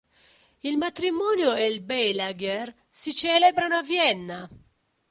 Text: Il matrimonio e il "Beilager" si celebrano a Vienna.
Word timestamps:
Il 0.61 0.77
matrimonio 0.79 1.53
e 1.53 1.67
il 1.67 1.81
"Beilager" 1.81 2.73
si 2.89 3.13
celebrano 3.13 3.75
a 3.75 3.83
Vienna. 3.83 4.49